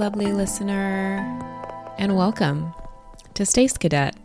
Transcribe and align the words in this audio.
Lovely 0.00 0.32
listener, 0.32 1.18
and 1.98 2.16
welcome 2.16 2.72
to 3.34 3.44
Stace 3.44 3.76
Cadet, 3.76 4.16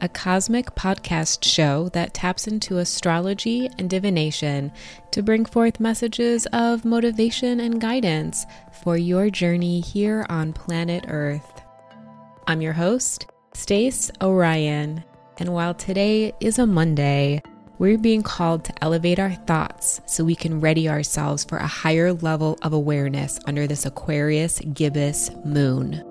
a 0.00 0.08
cosmic 0.08 0.74
podcast 0.74 1.44
show 1.44 1.90
that 1.90 2.14
taps 2.14 2.46
into 2.46 2.78
astrology 2.78 3.68
and 3.78 3.90
divination 3.90 4.72
to 5.10 5.22
bring 5.22 5.44
forth 5.44 5.78
messages 5.78 6.46
of 6.54 6.86
motivation 6.86 7.60
and 7.60 7.82
guidance 7.82 8.46
for 8.82 8.96
your 8.96 9.28
journey 9.28 9.80
here 9.80 10.24
on 10.30 10.54
planet 10.54 11.04
Earth. 11.08 11.60
I'm 12.46 12.62
your 12.62 12.72
host, 12.72 13.26
Stace 13.52 14.10
Orion, 14.22 15.04
and 15.36 15.52
while 15.52 15.74
today 15.74 16.32
is 16.40 16.58
a 16.58 16.66
Monday, 16.66 17.42
we're 17.78 17.98
being 17.98 18.22
called 18.22 18.64
to 18.64 18.72
elevate 18.82 19.18
our 19.18 19.32
thoughts 19.32 20.00
so 20.06 20.24
we 20.24 20.36
can 20.36 20.60
ready 20.60 20.88
ourselves 20.88 21.44
for 21.44 21.58
a 21.58 21.66
higher 21.66 22.12
level 22.12 22.58
of 22.62 22.72
awareness 22.72 23.38
under 23.46 23.66
this 23.66 23.84
Aquarius 23.84 24.60
gibbous 24.72 25.30
moon. 25.44 26.02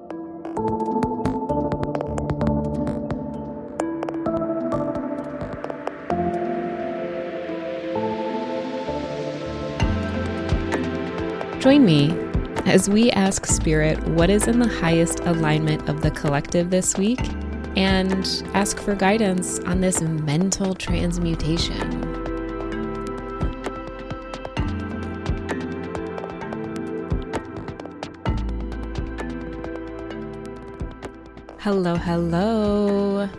Join 11.60 11.86
me 11.86 12.12
as 12.66 12.90
we 12.90 13.10
ask 13.12 13.46
Spirit 13.46 14.02
what 14.10 14.30
is 14.30 14.48
in 14.48 14.60
the 14.60 14.68
highest 14.68 15.22
alignment 15.22 15.88
of 15.88 16.02
the 16.02 16.12
collective 16.12 16.70
this 16.70 16.98
week 16.98 17.22
and 17.76 18.44
ask 18.54 18.80
for 18.80 18.96
guidance 18.96 19.60
on 19.60 19.82
this 19.82 20.02
mental 20.02 20.76
transmutation. 20.76 22.24
Hello, 31.60 31.96
hello. 31.96 33.30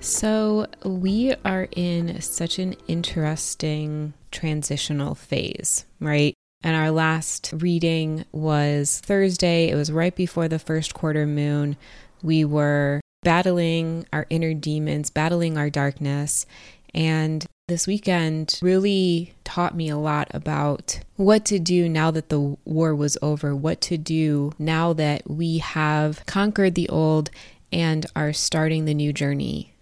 So, 0.00 0.66
we 0.84 1.34
are 1.44 1.68
in 1.70 2.20
such 2.20 2.58
an 2.58 2.74
interesting 2.88 4.12
transitional 4.32 5.14
phase, 5.14 5.86
right? 6.00 6.34
And 6.62 6.74
our 6.74 6.90
last 6.90 7.54
reading 7.56 8.24
was 8.32 9.00
Thursday. 9.00 9.68
It 9.68 9.76
was 9.76 9.92
right 9.92 10.16
before 10.16 10.48
the 10.48 10.58
first 10.58 10.94
quarter 10.94 11.26
moon. 11.26 11.76
We 12.22 12.44
were 12.44 13.00
battling 13.26 14.06
our 14.12 14.24
inner 14.30 14.54
demons, 14.54 15.10
battling 15.10 15.58
our 15.58 15.68
darkness. 15.68 16.46
And 16.94 17.44
this 17.66 17.84
weekend 17.84 18.56
really 18.62 19.34
taught 19.42 19.74
me 19.74 19.88
a 19.88 19.98
lot 19.98 20.28
about 20.32 21.00
what 21.16 21.44
to 21.46 21.58
do 21.58 21.88
now 21.88 22.12
that 22.12 22.28
the 22.28 22.56
war 22.64 22.94
was 22.94 23.18
over, 23.20 23.52
what 23.56 23.80
to 23.80 23.98
do 23.98 24.52
now 24.60 24.92
that 24.92 25.28
we 25.28 25.58
have 25.58 26.24
conquered 26.26 26.76
the 26.76 26.88
old 26.88 27.30
and 27.72 28.06
are 28.14 28.32
starting 28.32 28.84
the 28.84 28.94
new 28.94 29.12
journey. 29.12 29.74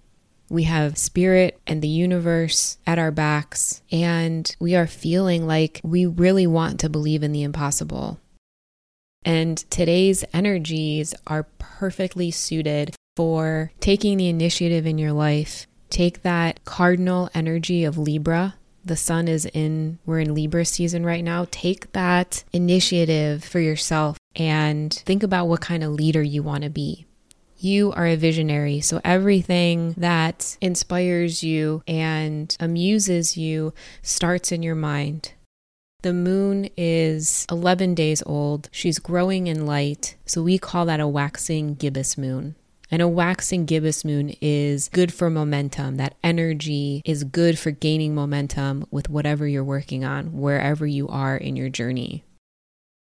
We 0.48 0.62
have 0.62 0.96
spirit 0.96 1.60
and 1.66 1.82
the 1.82 1.88
universe 1.88 2.78
at 2.86 2.98
our 2.98 3.10
backs, 3.10 3.82
and 3.92 4.56
we 4.58 4.74
are 4.74 4.86
feeling 4.86 5.46
like 5.46 5.82
we 5.84 6.06
really 6.06 6.46
want 6.46 6.80
to 6.80 6.88
believe 6.88 7.22
in 7.22 7.32
the 7.32 7.42
impossible. 7.42 8.18
And 9.22 9.58
today's 9.70 10.24
energies 10.32 11.14
are 11.26 11.46
perfectly 11.58 12.30
suited 12.30 12.96
for 13.16 13.72
taking 13.80 14.16
the 14.16 14.28
initiative 14.28 14.86
in 14.86 14.98
your 14.98 15.12
life. 15.12 15.66
Take 15.90 16.22
that 16.22 16.64
cardinal 16.64 17.30
energy 17.34 17.84
of 17.84 17.98
Libra. 17.98 18.56
The 18.84 18.96
sun 18.96 19.28
is 19.28 19.46
in, 19.46 19.98
we're 20.04 20.20
in 20.20 20.34
Libra 20.34 20.64
season 20.64 21.06
right 21.06 21.24
now. 21.24 21.46
Take 21.50 21.92
that 21.92 22.44
initiative 22.52 23.44
for 23.44 23.60
yourself 23.60 24.18
and 24.36 24.92
think 24.92 25.22
about 25.22 25.46
what 25.46 25.60
kind 25.60 25.84
of 25.84 25.92
leader 25.92 26.22
you 26.22 26.42
want 26.42 26.64
to 26.64 26.70
be. 26.70 27.06
You 27.56 27.92
are 27.92 28.06
a 28.06 28.16
visionary, 28.16 28.80
so 28.80 29.00
everything 29.04 29.94
that 29.96 30.58
inspires 30.60 31.42
you 31.42 31.82
and 31.86 32.54
amuses 32.60 33.38
you 33.38 33.72
starts 34.02 34.52
in 34.52 34.62
your 34.62 34.74
mind. 34.74 35.32
The 36.02 36.12
moon 36.12 36.68
is 36.76 37.46
11 37.50 37.94
days 37.94 38.22
old. 38.26 38.68
She's 38.70 38.98
growing 38.98 39.46
in 39.46 39.64
light, 39.64 40.16
so 40.26 40.42
we 40.42 40.58
call 40.58 40.84
that 40.84 41.00
a 41.00 41.08
waxing 41.08 41.76
gibbous 41.76 42.18
moon. 42.18 42.56
And 42.90 43.00
a 43.00 43.08
waxing 43.08 43.64
gibbous 43.64 44.04
moon 44.04 44.34
is 44.40 44.88
good 44.88 45.12
for 45.12 45.30
momentum. 45.30 45.96
That 45.96 46.16
energy 46.22 47.02
is 47.04 47.24
good 47.24 47.58
for 47.58 47.70
gaining 47.70 48.14
momentum 48.14 48.86
with 48.90 49.08
whatever 49.08 49.46
you're 49.48 49.64
working 49.64 50.04
on, 50.04 50.38
wherever 50.38 50.86
you 50.86 51.08
are 51.08 51.36
in 51.36 51.56
your 51.56 51.68
journey. 51.68 52.24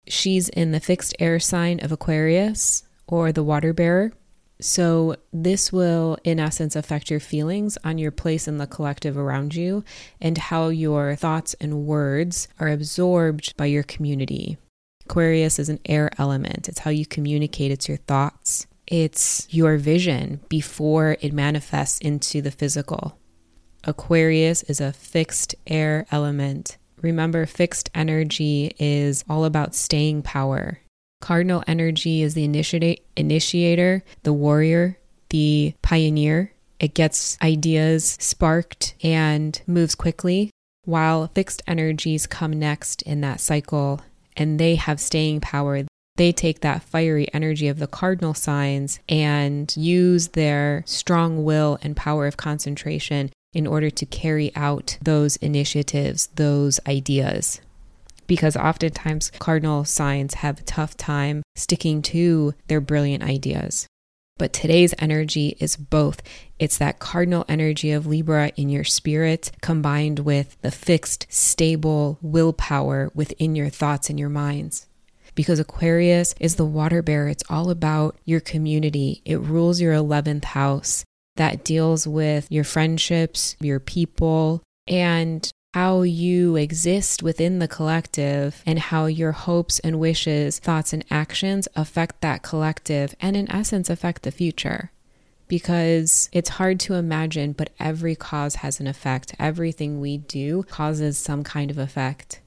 She's 0.07 0.49
in 0.49 0.71
the 0.71 0.79
fixed 0.79 1.15
air 1.19 1.39
sign 1.39 1.79
of 1.83 1.91
Aquarius 1.91 2.83
or 3.07 3.31
the 3.31 3.43
water 3.43 3.73
bearer. 3.73 4.13
So, 4.59 5.15
this 5.33 5.73
will, 5.73 6.19
in 6.23 6.39
essence, 6.39 6.75
affect 6.75 7.09
your 7.09 7.19
feelings 7.19 7.79
on 7.83 7.97
your 7.97 8.11
place 8.11 8.47
in 8.47 8.57
the 8.57 8.67
collective 8.67 9.17
around 9.17 9.55
you 9.55 9.83
and 10.21 10.37
how 10.37 10.69
your 10.69 11.15
thoughts 11.15 11.55
and 11.59 11.87
words 11.87 12.47
are 12.59 12.67
absorbed 12.67 13.57
by 13.57 13.65
your 13.65 13.81
community. 13.81 14.57
Aquarius 15.05 15.57
is 15.57 15.67
an 15.67 15.79
air 15.85 16.11
element, 16.19 16.69
it's 16.69 16.79
how 16.79 16.91
you 16.91 17.07
communicate, 17.07 17.71
it's 17.71 17.87
your 17.87 17.97
thoughts, 17.97 18.67
it's 18.91 19.47
your 19.49 19.77
vision 19.77 20.41
before 20.49 21.15
it 21.21 21.31
manifests 21.31 21.99
into 22.01 22.41
the 22.41 22.51
physical. 22.51 23.17
Aquarius 23.85 24.63
is 24.63 24.81
a 24.81 24.91
fixed 24.91 25.55
air 25.65 26.05
element. 26.11 26.77
Remember, 27.01 27.45
fixed 27.45 27.89
energy 27.95 28.75
is 28.77 29.23
all 29.29 29.45
about 29.45 29.73
staying 29.73 30.21
power. 30.21 30.81
Cardinal 31.21 31.63
energy 31.65 32.21
is 32.21 32.33
the 32.33 32.43
initiate, 32.43 33.05
initiator, 33.15 34.03
the 34.23 34.33
warrior, 34.33 34.97
the 35.29 35.73
pioneer. 35.81 36.51
It 36.79 36.93
gets 36.93 37.37
ideas 37.41 38.17
sparked 38.19 38.95
and 39.03 39.59
moves 39.65 39.95
quickly, 39.95 40.51
while 40.83 41.27
fixed 41.33 41.63
energies 41.65 42.27
come 42.27 42.51
next 42.51 43.01
in 43.03 43.21
that 43.21 43.39
cycle 43.39 44.01
and 44.35 44.59
they 44.59 44.75
have 44.75 44.99
staying 44.99 45.39
power 45.39 45.85
they 46.21 46.31
take 46.31 46.59
that 46.59 46.83
fiery 46.83 47.27
energy 47.33 47.67
of 47.67 47.79
the 47.79 47.87
cardinal 47.87 48.35
signs 48.35 48.99
and 49.09 49.75
use 49.75 50.27
their 50.27 50.83
strong 50.85 51.43
will 51.43 51.79
and 51.81 51.97
power 51.97 52.27
of 52.27 52.37
concentration 52.37 53.31
in 53.53 53.65
order 53.65 53.89
to 53.89 54.05
carry 54.05 54.55
out 54.55 54.99
those 55.01 55.35
initiatives, 55.37 56.27
those 56.35 56.79
ideas. 56.85 57.59
Because 58.27 58.55
oftentimes 58.55 59.31
cardinal 59.39 59.83
signs 59.83 60.35
have 60.35 60.59
a 60.59 60.63
tough 60.63 60.95
time 60.95 61.41
sticking 61.55 62.03
to 62.03 62.53
their 62.67 62.79
brilliant 62.79 63.23
ideas. 63.23 63.87
But 64.37 64.53
today's 64.53 64.93
energy 64.99 65.57
is 65.59 65.75
both. 65.75 66.21
It's 66.59 66.77
that 66.77 66.99
cardinal 66.99 67.45
energy 67.49 67.91
of 67.91 68.05
Libra 68.05 68.51
in 68.55 68.69
your 68.69 68.83
spirit 68.83 69.51
combined 69.61 70.19
with 70.19 70.55
the 70.61 70.69
fixed, 70.69 71.25
stable 71.29 72.19
willpower 72.21 73.09
within 73.15 73.55
your 73.55 73.69
thoughts 73.69 74.11
and 74.11 74.19
your 74.19 74.29
minds 74.29 74.85
because 75.41 75.57
Aquarius 75.59 76.35
is 76.39 76.55
the 76.55 76.63
water 76.63 77.01
bearer. 77.01 77.27
It's 77.27 77.43
all 77.49 77.71
about 77.71 78.15
your 78.25 78.39
community, 78.39 79.23
it 79.25 79.39
rules 79.39 79.81
your 79.81 79.91
11th 79.91 80.43
house 80.43 81.03
that 81.35 81.63
deals 81.63 82.05
with 82.05 82.45
your 82.51 82.63
friendships, 82.63 83.55
your 83.59 83.79
people, 83.79 84.61
and 84.87 85.49
how 85.73 86.03
you 86.03 86.57
exist 86.57 87.23
within 87.23 87.57
the 87.57 87.67
collective 87.67 88.61
and 88.67 88.77
how 88.77 89.07
your 89.07 89.31
hopes 89.31 89.79
and 89.79 89.99
wishes, 89.99 90.59
thoughts, 90.59 90.93
and 90.93 91.03
actions 91.09 91.67
affect 91.75 92.21
that 92.21 92.43
collective 92.43 93.15
and, 93.19 93.35
in 93.35 93.49
essence, 93.49 93.89
affect 93.89 94.21
the 94.21 94.29
future. 94.29 94.91
Because 95.47 96.29
it's 96.31 96.49
hard 96.49 96.79
to 96.81 96.93
imagine, 96.93 97.53
but 97.53 97.71
every 97.79 98.15
cause 98.15 98.57
has 98.57 98.79
an 98.79 98.85
effect. 98.85 99.33
Everything 99.39 99.99
we 99.99 100.19
do 100.19 100.61
causes 100.61 101.17
some 101.17 101.43
kind 101.43 101.71
of 101.71 101.79
effect. 101.79 102.40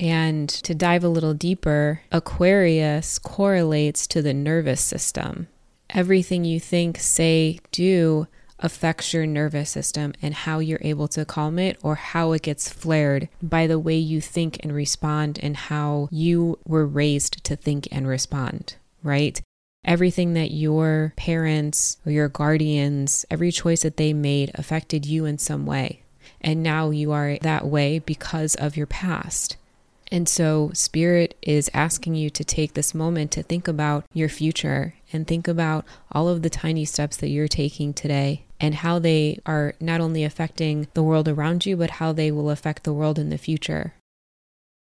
And 0.00 0.48
to 0.48 0.74
dive 0.74 1.04
a 1.04 1.08
little 1.08 1.34
deeper, 1.34 2.00
Aquarius 2.10 3.18
correlates 3.18 4.06
to 4.06 4.22
the 4.22 4.32
nervous 4.32 4.80
system. 4.80 5.48
Everything 5.90 6.46
you 6.46 6.58
think, 6.58 6.98
say, 6.98 7.60
do 7.70 8.26
affects 8.58 9.12
your 9.12 9.26
nervous 9.26 9.68
system 9.68 10.14
and 10.22 10.32
how 10.32 10.58
you're 10.58 10.80
able 10.80 11.08
to 11.08 11.26
calm 11.26 11.58
it 11.58 11.78
or 11.82 11.96
how 11.96 12.32
it 12.32 12.42
gets 12.42 12.70
flared 12.72 13.28
by 13.42 13.66
the 13.66 13.78
way 13.78 13.96
you 13.96 14.22
think 14.22 14.58
and 14.62 14.74
respond 14.74 15.38
and 15.42 15.56
how 15.56 16.08
you 16.10 16.58
were 16.66 16.86
raised 16.86 17.44
to 17.44 17.54
think 17.54 17.86
and 17.92 18.08
respond, 18.08 18.76
right? 19.02 19.42
Everything 19.84 20.32
that 20.32 20.50
your 20.50 21.12
parents 21.16 21.98
or 22.06 22.12
your 22.12 22.28
guardians, 22.28 23.26
every 23.30 23.52
choice 23.52 23.82
that 23.82 23.98
they 23.98 24.14
made 24.14 24.50
affected 24.54 25.04
you 25.04 25.26
in 25.26 25.36
some 25.36 25.66
way. 25.66 26.02
And 26.40 26.62
now 26.62 26.88
you 26.88 27.12
are 27.12 27.38
that 27.42 27.66
way 27.66 27.98
because 27.98 28.54
of 28.54 28.76
your 28.78 28.86
past. 28.86 29.56
And 30.12 30.28
so, 30.28 30.70
Spirit 30.74 31.36
is 31.40 31.70
asking 31.72 32.16
you 32.16 32.30
to 32.30 32.44
take 32.44 32.74
this 32.74 32.94
moment 32.94 33.30
to 33.32 33.42
think 33.44 33.68
about 33.68 34.04
your 34.12 34.28
future 34.28 34.94
and 35.12 35.26
think 35.26 35.46
about 35.46 35.84
all 36.10 36.28
of 36.28 36.42
the 36.42 36.50
tiny 36.50 36.84
steps 36.84 37.16
that 37.18 37.28
you're 37.28 37.48
taking 37.48 37.94
today 37.94 38.44
and 38.58 38.76
how 38.76 38.98
they 38.98 39.38
are 39.46 39.74
not 39.80 40.00
only 40.00 40.24
affecting 40.24 40.88
the 40.94 41.02
world 41.02 41.28
around 41.28 41.64
you, 41.64 41.76
but 41.76 41.92
how 41.92 42.12
they 42.12 42.30
will 42.32 42.50
affect 42.50 42.82
the 42.82 42.92
world 42.92 43.18
in 43.18 43.30
the 43.30 43.38
future. 43.38 43.94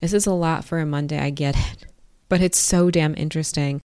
This 0.00 0.14
is 0.14 0.26
a 0.26 0.32
lot 0.32 0.64
for 0.64 0.78
a 0.78 0.86
Monday, 0.86 1.18
I 1.18 1.30
get 1.30 1.56
it. 1.56 1.86
But 2.30 2.42
it's 2.42 2.58
so 2.58 2.90
damn 2.90 3.14
interesting 3.16 3.80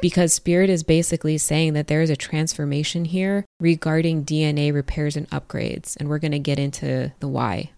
because 0.00 0.32
Spirit 0.32 0.70
is 0.70 0.84
basically 0.84 1.36
saying 1.36 1.72
that 1.72 1.88
there 1.88 2.00
is 2.00 2.10
a 2.10 2.16
transformation 2.16 3.04
here 3.04 3.44
regarding 3.58 4.24
DNA 4.24 4.72
repairs 4.72 5.16
and 5.16 5.28
upgrades. 5.30 5.96
And 5.96 6.08
we're 6.08 6.20
going 6.20 6.30
to 6.30 6.38
get 6.38 6.60
into 6.60 7.12
the 7.18 7.26
why. 7.26 7.72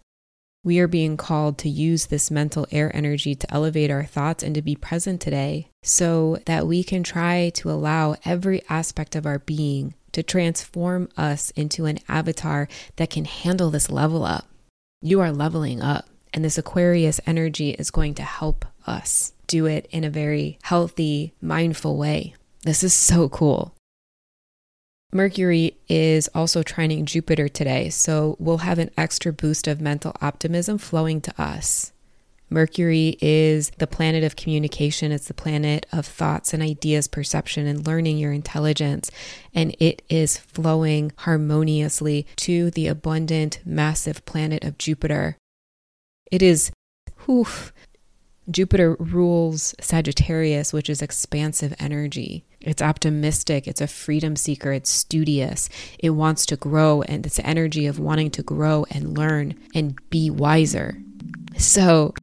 We 0.62 0.78
are 0.78 0.88
being 0.88 1.16
called 1.16 1.56
to 1.58 1.70
use 1.70 2.06
this 2.06 2.30
mental 2.30 2.66
air 2.70 2.94
energy 2.94 3.34
to 3.34 3.50
elevate 3.52 3.90
our 3.90 4.04
thoughts 4.04 4.42
and 4.42 4.54
to 4.54 4.60
be 4.60 4.76
present 4.76 5.20
today 5.20 5.68
so 5.82 6.38
that 6.44 6.66
we 6.66 6.84
can 6.84 7.02
try 7.02 7.50
to 7.54 7.70
allow 7.70 8.16
every 8.26 8.62
aspect 8.68 9.16
of 9.16 9.24
our 9.24 9.38
being 9.38 9.94
to 10.12 10.22
transform 10.22 11.08
us 11.16 11.50
into 11.52 11.86
an 11.86 11.98
avatar 12.08 12.68
that 12.96 13.08
can 13.08 13.24
handle 13.24 13.70
this 13.70 13.90
level 13.90 14.22
up. 14.22 14.48
You 15.00 15.20
are 15.20 15.32
leveling 15.32 15.80
up, 15.80 16.06
and 16.34 16.44
this 16.44 16.58
Aquarius 16.58 17.20
energy 17.26 17.70
is 17.70 17.90
going 17.90 18.14
to 18.14 18.22
help 18.22 18.66
us 18.86 19.32
do 19.46 19.64
it 19.64 19.88
in 19.90 20.04
a 20.04 20.10
very 20.10 20.58
healthy, 20.62 21.32
mindful 21.40 21.96
way. 21.96 22.34
This 22.64 22.84
is 22.84 22.92
so 22.92 23.30
cool. 23.30 23.74
Mercury 25.12 25.76
is 25.88 26.28
also 26.34 26.62
trining 26.62 27.04
Jupiter 27.04 27.48
today, 27.48 27.90
so 27.90 28.36
we'll 28.38 28.58
have 28.58 28.78
an 28.78 28.90
extra 28.96 29.32
boost 29.32 29.66
of 29.66 29.80
mental 29.80 30.14
optimism 30.20 30.78
flowing 30.78 31.20
to 31.22 31.42
us. 31.42 31.92
Mercury 32.48 33.16
is 33.20 33.70
the 33.78 33.86
planet 33.86 34.24
of 34.24 34.34
communication. 34.34 35.12
It's 35.12 35.28
the 35.28 35.34
planet 35.34 35.86
of 35.92 36.04
thoughts 36.04 36.52
and 36.52 36.62
ideas, 36.62 37.06
perception, 37.06 37.66
and 37.66 37.86
learning 37.86 38.18
your 38.18 38.32
intelligence. 38.32 39.10
And 39.54 39.74
it 39.78 40.02
is 40.08 40.36
flowing 40.36 41.12
harmoniously 41.18 42.26
to 42.36 42.72
the 42.72 42.88
abundant, 42.88 43.60
massive 43.64 44.24
planet 44.24 44.64
of 44.64 44.78
Jupiter. 44.78 45.36
It 46.30 46.42
is, 46.42 46.72
whew, 47.24 47.46
Jupiter 48.50 48.96
rules 48.98 49.74
Sagittarius, 49.80 50.72
which 50.72 50.90
is 50.90 51.02
expansive 51.02 51.74
energy. 51.78 52.44
It's 52.60 52.82
optimistic, 52.82 53.66
it's 53.66 53.80
a 53.80 53.86
freedom 53.86 54.36
seeker, 54.36 54.72
it's 54.72 54.90
studious, 54.90 55.68
it 55.98 56.10
wants 56.10 56.44
to 56.46 56.56
grow, 56.56 57.02
and 57.02 57.24
it's 57.24 57.38
energy 57.40 57.86
of 57.86 57.98
wanting 57.98 58.30
to 58.32 58.42
grow 58.42 58.84
and 58.90 59.16
learn 59.16 59.54
and 59.74 59.98
be 60.10 60.30
wiser. 60.30 60.98
So, 61.56 62.14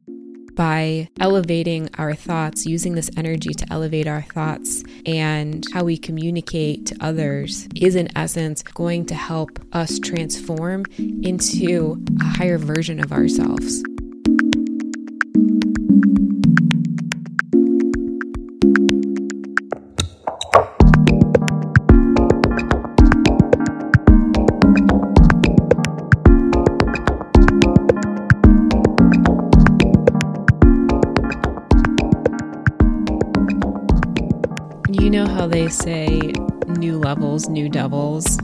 by 0.54 1.08
elevating 1.20 1.88
our 1.98 2.14
thoughts, 2.14 2.66
using 2.66 2.96
this 2.96 3.10
energy 3.16 3.54
to 3.54 3.66
elevate 3.70 4.08
our 4.08 4.22
thoughts 4.22 4.82
and 5.06 5.64
how 5.72 5.84
we 5.84 5.96
communicate 5.96 6.86
to 6.86 6.96
others 7.00 7.68
is, 7.76 7.94
in 7.94 8.08
essence, 8.18 8.64
going 8.64 9.06
to 9.06 9.14
help 9.14 9.50
us 9.72 10.00
transform 10.00 10.84
into 10.98 12.04
a 12.20 12.24
higher 12.24 12.58
version 12.58 12.98
of 12.98 13.12
ourselves. 13.12 13.84
They 35.48 35.68
say 35.68 36.32
new 36.68 36.98
levels, 36.98 37.48
new 37.48 37.68
devils. 37.68 38.38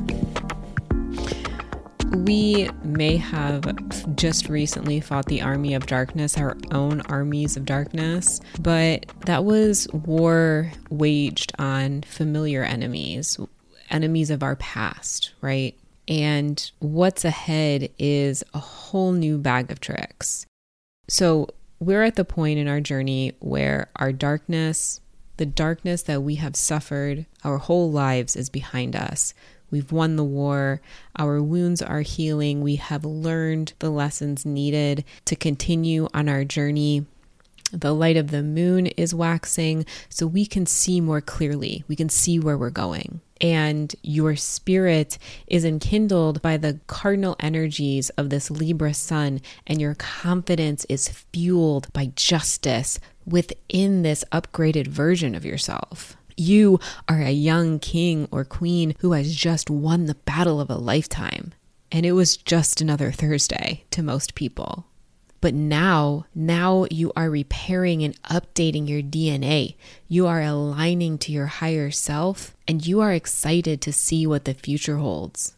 We 2.17 2.71
may 2.83 3.17
have 3.17 4.17
just 4.17 4.49
recently 4.49 5.01
fought 5.01 5.27
the 5.27 5.43
army 5.43 5.75
of 5.75 5.87
darkness, 5.87 6.39
our 6.39 6.57
own 6.71 7.01
armies 7.03 7.57
of 7.57 7.65
darkness, 7.65 8.41
but 8.61 9.07
that 9.27 9.45
was 9.45 9.89
war 9.93 10.73
waged 10.91 11.53
on 11.59 12.03
familiar 12.03 12.63
enemies, 12.63 13.39
enemies 13.91 14.31
of 14.31 14.43
our 14.43 14.57
past, 14.57 15.33
right? 15.41 15.77
And 16.07 16.71
what's 16.79 17.25
ahead 17.25 17.91
is 17.99 18.45
a 18.55 18.59
whole 18.59 19.13
new 19.13 19.39
bag 19.39 19.71
of 19.71 19.81
tricks. 19.81 20.47
So 21.09 21.49
we're 21.81 22.03
at 22.03 22.17
the 22.17 22.25
point 22.25 22.59
in 22.59 22.69
our 22.69 22.81
journey 22.81 23.33
where 23.41 23.91
our 23.97 24.13
darkness, 24.13 25.01
the 25.37 25.47
darkness 25.47 26.03
that 26.03 26.23
we 26.23 26.37
have 26.37 26.57
suffered 26.57 27.27
our 27.43 27.59
whole 27.59 27.91
lives 27.91 28.37
is 28.37 28.49
behind 28.49 28.95
us. 28.95 29.35
We've 29.71 29.91
won 29.91 30.17
the 30.17 30.25
war. 30.25 30.81
Our 31.19 31.43
wounds 31.43 31.83
are 31.83 32.03
healing. 32.03 32.61
We 32.61 32.77
have 32.77 33.05
learned 33.05 33.73
the 33.81 33.91
lessons 33.91 34.47
needed 34.47 35.05
to 35.25 35.35
continue 35.35 36.09
on 36.15 36.29
our 36.29 36.45
journey. 36.45 37.07
The 37.73 37.95
light 37.95 38.17
of 38.17 38.31
the 38.31 38.43
moon 38.43 38.87
is 38.87 39.15
waxing, 39.15 39.85
so 40.09 40.29
we 40.29 40.47
can 40.47 40.65
see 40.67 41.01
more 41.01 41.21
clearly. 41.21 41.83
We 41.89 41.97
can 41.97 42.09
see 42.09 42.39
where 42.39 42.57
we're 42.57 42.71
going. 42.71 43.21
And 43.45 43.95
your 44.03 44.37
spirit 44.37 45.19
is 45.47 45.67
enkindled 45.67 46.41
by 46.41 46.57
the 46.57 46.81
cardinal 46.87 47.37
energies 47.39 48.09
of 48.11 48.31
this 48.31 48.51
Libra 48.51 48.95
sun, 48.95 49.43
and 49.67 49.83
your 49.83 49.95
confidence 49.97 50.87
is 50.87 51.11
fueled 51.11 51.93
by 51.93 52.11
justice, 52.17 52.99
within 53.27 54.01
this 54.01 54.25
upgraded 54.33 54.87
version 54.87 55.35
of 55.35 55.45
yourself. 55.45 56.17
You 56.39 56.81
are 57.07 57.21
a 57.21 57.33
young 57.33 57.81
king 57.81 58.29
or 58.31 58.47
queen 58.47 58.95
who 59.01 59.13
has 59.13 59.35
just 59.37 59.69
won 59.69 60.07
the 60.07 60.15
battle 60.15 60.59
of 60.59 60.71
a 60.71 60.77
lifetime. 60.77 61.53
And 61.93 62.07
it 62.07 62.13
was 62.13 62.39
just 62.39 62.81
another 62.81 63.13
Thursday 63.13 63.85
to 63.91 64.03
most 64.03 64.35
people. 64.35 64.87
But 65.45 65.53
now, 65.53 66.25
now 66.35 66.87
you 66.91 67.13
are 67.15 67.29
repairing 67.29 68.03
and 68.03 68.19
updating 68.23 68.89
your 68.89 69.03
DNA. 69.03 69.75
You 70.09 70.27
are 70.27 70.41
aligning 70.41 71.19
to 71.19 71.33
your 71.33 71.49
higher 71.49 71.91
self 71.91 72.57
and 72.67 72.87
you 72.87 73.03
are 73.03 73.13
excited 73.13 73.83
to 73.83 73.93
see 73.93 74.27
what 74.27 74.47
the 74.47 74.55
future 74.55 74.97
holds. 74.97 75.55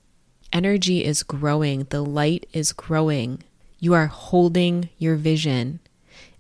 Energy 0.53 1.05
is 1.05 1.23
growing, 1.23 1.87
the 1.91 2.03
light 2.03 2.49
is 2.53 2.73
growing. 2.73 3.45
You 3.79 3.95
are 3.95 4.09
holding 4.09 4.89
your 4.99 5.15
vision 5.15 5.79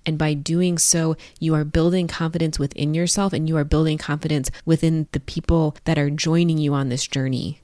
and 0.04 0.18
by 0.18 0.34
doing 0.34 0.76
so, 0.76 1.16
you 1.38 1.54
are 1.54 1.64
building 1.64 2.08
confidence 2.08 2.58
within 2.58 2.94
yourself 2.94 3.32
and 3.32 3.48
you 3.48 3.56
are 3.56 3.64
building 3.64 3.96
confidence 3.96 4.50
within 4.64 5.06
the 5.12 5.20
people 5.20 5.76
that 5.84 5.98
are 5.98 6.10
joining 6.10 6.58
you 6.58 6.74
on 6.74 6.88
this 6.88 7.06
journey. 7.06 7.60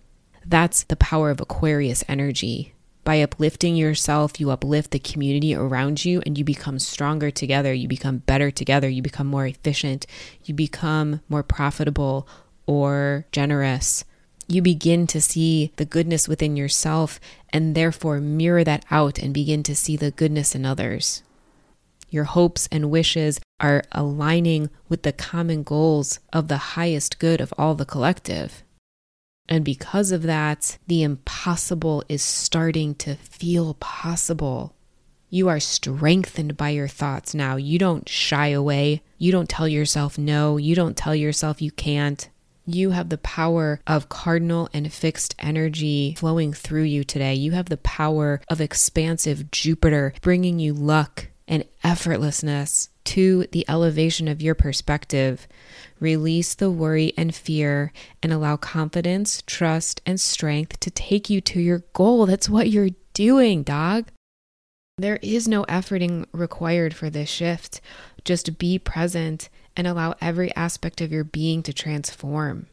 That's 0.46 0.84
the 0.84 0.94
power 0.94 1.30
of 1.30 1.40
Aquarius 1.40 2.04
energy. 2.06 2.72
By 3.04 3.20
uplifting 3.20 3.74
yourself, 3.74 4.38
you 4.38 4.50
uplift 4.50 4.92
the 4.92 4.98
community 5.00 5.54
around 5.54 6.04
you 6.04 6.22
and 6.24 6.38
you 6.38 6.44
become 6.44 6.78
stronger 6.78 7.30
together. 7.32 7.72
You 7.72 7.88
become 7.88 8.18
better 8.18 8.50
together. 8.50 8.88
You 8.88 9.02
become 9.02 9.26
more 9.26 9.46
efficient. 9.46 10.06
You 10.44 10.54
become 10.54 11.20
more 11.28 11.42
profitable 11.42 12.28
or 12.64 13.26
generous. 13.32 14.04
You 14.46 14.62
begin 14.62 15.06
to 15.08 15.20
see 15.20 15.72
the 15.76 15.84
goodness 15.84 16.28
within 16.28 16.56
yourself 16.56 17.18
and 17.50 17.74
therefore 17.74 18.20
mirror 18.20 18.62
that 18.62 18.84
out 18.90 19.18
and 19.18 19.34
begin 19.34 19.62
to 19.64 19.74
see 19.74 19.96
the 19.96 20.10
goodness 20.12 20.54
in 20.54 20.64
others. 20.64 21.22
Your 22.08 22.24
hopes 22.24 22.68
and 22.70 22.90
wishes 22.90 23.40
are 23.58 23.82
aligning 23.90 24.68
with 24.88 25.02
the 25.02 25.12
common 25.12 25.62
goals 25.62 26.20
of 26.32 26.48
the 26.48 26.76
highest 26.76 27.18
good 27.18 27.40
of 27.40 27.54
all 27.56 27.74
the 27.74 27.86
collective. 27.86 28.62
And 29.48 29.64
because 29.64 30.12
of 30.12 30.22
that, 30.22 30.78
the 30.86 31.02
impossible 31.02 32.04
is 32.08 32.22
starting 32.22 32.94
to 32.96 33.16
feel 33.16 33.74
possible. 33.74 34.74
You 35.28 35.48
are 35.48 35.60
strengthened 35.60 36.56
by 36.56 36.70
your 36.70 36.88
thoughts 36.88 37.34
now. 37.34 37.56
You 37.56 37.78
don't 37.78 38.08
shy 38.08 38.48
away. 38.48 39.02
You 39.18 39.32
don't 39.32 39.48
tell 39.48 39.66
yourself 39.66 40.18
no. 40.18 40.58
You 40.58 40.74
don't 40.74 40.96
tell 40.96 41.14
yourself 41.14 41.62
you 41.62 41.70
can't. 41.70 42.28
You 42.66 42.90
have 42.90 43.08
the 43.08 43.18
power 43.18 43.80
of 43.86 44.08
cardinal 44.08 44.68
and 44.72 44.92
fixed 44.92 45.34
energy 45.38 46.14
flowing 46.16 46.52
through 46.52 46.84
you 46.84 47.02
today. 47.02 47.34
You 47.34 47.52
have 47.52 47.66
the 47.66 47.78
power 47.78 48.40
of 48.48 48.60
expansive 48.60 49.50
Jupiter 49.50 50.14
bringing 50.20 50.60
you 50.60 50.72
luck, 50.72 51.28
and 51.52 51.66
effortlessness 51.84 52.88
to 53.04 53.46
the 53.52 53.66
elevation 53.68 54.26
of 54.26 54.40
your 54.40 54.54
perspective. 54.54 55.46
Release 56.00 56.54
the 56.54 56.70
worry 56.70 57.12
and 57.14 57.34
fear 57.34 57.92
and 58.22 58.32
allow 58.32 58.56
confidence, 58.56 59.42
trust, 59.46 60.00
and 60.06 60.18
strength 60.18 60.80
to 60.80 60.90
take 60.90 61.28
you 61.28 61.42
to 61.42 61.60
your 61.60 61.84
goal. 61.92 62.24
That's 62.24 62.48
what 62.48 62.70
you're 62.70 62.88
doing, 63.12 63.64
dog. 63.64 64.08
There 64.96 65.18
is 65.20 65.46
no 65.46 65.64
efforting 65.64 66.24
required 66.32 66.94
for 66.94 67.10
this 67.10 67.28
shift. 67.28 67.82
Just 68.24 68.56
be 68.56 68.78
present 68.78 69.50
and 69.76 69.86
allow 69.86 70.14
every 70.22 70.54
aspect 70.56 71.02
of 71.02 71.12
your 71.12 71.24
being 71.24 71.62
to 71.64 71.74
transform. 71.74 72.66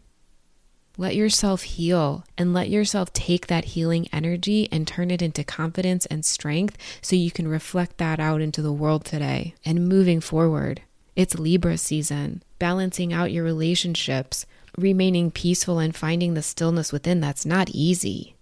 Let 1.00 1.16
yourself 1.16 1.64
heal 1.64 2.26
and 2.38 2.54
let 2.54 2.70
yourself 2.70 3.14
take 3.14 3.48
that 3.48 3.64
healing 3.64 4.10
energy 4.12 4.68
and 4.70 4.86
turn 4.86 5.12
it 5.12 5.22
into 5.22 5.46
confidence 5.46 6.06
and 6.08 6.26
strength 6.26 6.78
so 7.02 7.16
you 7.16 7.32
can 7.32 7.48
reflect 7.48 8.00
that 8.00 8.20
out 8.20 8.42
into 8.42 8.62
the 8.62 8.74
world 8.74 9.06
today 9.06 9.56
and 9.64 9.88
moving 9.88 10.20
forward. 10.20 10.82
It's 11.16 11.40
Libra 11.40 11.78
season, 11.78 12.44
balancing 12.60 13.14
out 13.14 13.32
your 13.32 13.46
relationships, 13.46 14.46
remaining 14.78 15.32
peaceful 15.32 15.80
and 15.80 15.96
finding 15.96 16.34
the 16.34 16.42
stillness 16.42 16.92
within. 16.92 17.22
That's 17.22 17.46
not 17.46 17.70
easy. 17.70 18.36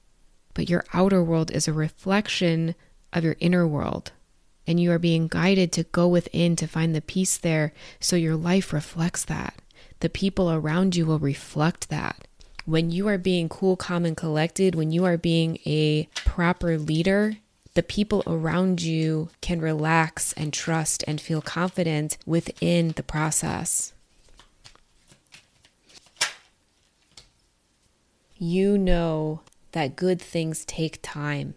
But 0.56 0.68
your 0.68 0.84
outer 0.96 1.22
world 1.24 1.52
is 1.52 1.68
a 1.68 1.74
reflection 1.74 2.74
of 3.14 3.24
your 3.24 3.36
inner 3.40 3.68
world. 3.68 4.14
and 4.68 4.80
you 4.80 4.92
are 4.92 5.00
being 5.00 5.28
guided 5.28 5.72
to 5.72 5.84
go 5.84 6.08
within 6.08 6.56
to 6.58 6.68
find 6.68 6.94
the 6.94 7.02
peace 7.02 7.38
there 7.38 7.72
so 8.00 8.16
your 8.16 8.36
life 8.36 8.74
reflects 8.74 9.24
that. 9.26 9.62
The 10.02 10.10
people 10.10 10.52
around 10.52 10.96
you 10.96 11.06
will 11.06 11.20
reflect 11.20 11.90
that. 11.90 12.27
When 12.68 12.92
you 12.92 13.08
are 13.08 13.18
being 13.18 13.48
cool, 13.48 13.78
calm, 13.78 14.04
and 14.04 14.18
collected, 14.18 14.76
when 14.76 14.92
you 14.92 15.06
are 15.06 15.16
being 15.18 15.58
a 15.66 16.10
proper 16.26 16.78
leader, 16.78 17.38
the 17.76 17.82
people 17.82 18.24
around 18.28 18.82
you 18.82 19.30
can 19.40 19.62
relax 19.62 20.34
and 20.34 20.52
trust 20.52 21.02
and 21.08 21.22
feel 21.22 21.42
confident 21.42 22.18
within 22.26 22.90
the 22.90 23.04
process. 23.04 23.94
You 28.38 28.78
know 28.78 29.44
that 29.72 29.96
good 29.96 30.22
things 30.22 30.66
take 30.66 31.00
time. 31.02 31.54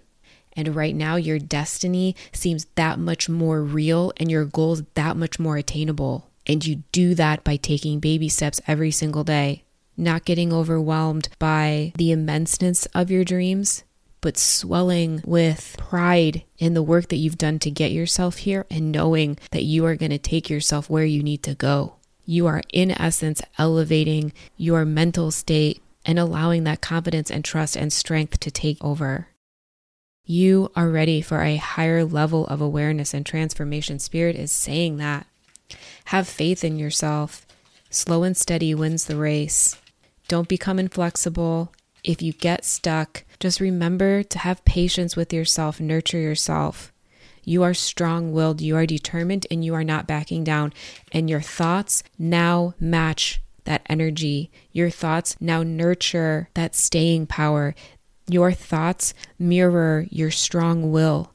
And 0.53 0.77
right 0.77 0.95
now, 0.95 1.17
your 1.17 1.41
destiny 1.41 2.15
seems 2.33 2.67
that 2.77 3.01
much 3.01 3.29
more 3.29 3.65
real 3.65 4.13
and 4.17 4.31
your 4.31 4.45
goals 4.45 4.85
that 4.95 5.17
much 5.17 5.41
more 5.41 5.57
attainable. 5.57 6.31
And 6.47 6.65
you 6.65 6.85
do 6.93 7.17
that 7.17 7.43
by 7.43 7.57
taking 7.57 7.99
baby 7.99 8.29
steps 8.29 8.61
every 8.69 8.93
single 8.93 9.25
day, 9.25 9.65
not 10.01 10.25
getting 10.25 10.53
overwhelmed 10.53 11.29
by 11.39 11.93
the 11.97 12.11
immenseness 12.11 12.87
of 12.95 13.11
your 13.11 13.25
dreams, 13.25 13.85
but 14.21 14.37
swelling 14.37 15.23
with 15.25 15.77
pride 15.79 16.43
in 16.59 16.75
the 16.75 16.83
work 16.83 17.09
that 17.09 17.17
you've 17.17 17.39
done 17.39 17.59
to 17.61 17.71
get 17.71 17.93
yourself 17.93 18.39
here 18.39 18.67
and 18.71 18.93
knowing 18.93 19.39
that 19.53 19.65
you 19.65 19.85
are 19.87 19.97
going 19.97 20.11
to 20.11 20.19
take 20.19 20.51
yourself 20.51 20.91
where 20.91 21.05
you 21.05 21.23
need 21.23 21.43
to 21.43 21.55
go. 21.55 21.95
You 22.27 22.47
are, 22.47 22.63
in 22.73 22.91
essence, 22.91 23.43
elevating 23.59 24.33
your 24.57 24.85
mental 24.85 25.31
state 25.31 25.83
and 26.05 26.19
allowing 26.19 26.65
that 26.65 26.81
confidence 26.81 27.31
and 27.31 27.45
trust 27.45 27.77
and 27.77 27.93
strength 27.93 28.41
to 28.41 28.51
take 28.51 28.83
over. 28.85 29.29
You 30.25 30.71
are 30.77 30.89
ready 30.89 31.23
for 31.23 31.43
a 31.43 31.57
higher 31.57 32.05
level 32.05 32.47
of 32.47 32.61
awareness 32.61 33.15
and 33.15 33.27
transformation. 33.27 33.99
Spirit 33.99 34.37
is 34.37 34.53
saying 34.53 34.99
that. 34.99 35.27
Have 36.07 36.29
faith 36.29 36.63
in 36.63 36.79
yourself. 36.79 37.47
Slow 37.91 38.23
and 38.23 38.37
steady 38.37 38.75
wins 38.75 39.07
the 39.07 39.17
race. 39.17 39.80
Don't 40.31 40.47
become 40.47 40.79
inflexible. 40.79 41.73
If 42.05 42.23
you 42.23 42.33
get 42.33 42.65
stuck, 42.65 43.25
just 43.41 43.59
remember 43.59 44.23
to 44.23 44.39
have 44.39 44.65
patience 44.65 45.17
with 45.17 45.33
yourself, 45.33 45.81
nurture 45.81 46.21
yourself. 46.21 46.93
You 47.43 47.65
are 47.65 47.75
strong 47.75 48.31
willed, 48.31 48.61
you 48.61 48.77
are 48.77 48.87
determined, 48.87 49.49
and 49.51 49.65
you 49.65 49.75
are 49.75 49.83
not 49.83 50.07
backing 50.07 50.45
down. 50.45 50.73
And 51.11 51.29
your 51.29 51.41
thoughts 51.41 52.05
now 52.17 52.75
match 52.79 53.43
that 53.65 53.83
energy. 53.89 54.53
Your 54.71 54.89
thoughts 54.89 55.35
now 55.41 55.65
nurture 55.65 56.49
that 56.55 56.77
staying 56.77 57.27
power. 57.27 57.75
Your 58.29 58.53
thoughts 58.53 59.15
mirror 59.37 60.07
your 60.11 60.31
strong 60.31 60.93
will 60.93 61.35